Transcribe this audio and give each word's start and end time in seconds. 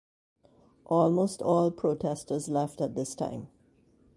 Almost 0.87 1.43
all 1.43 1.69
protestors 1.69 2.49
left 2.49 2.81
at 2.81 2.95
this 2.95 3.13
time. 3.13 3.49